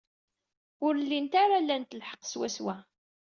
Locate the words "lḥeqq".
1.99-2.23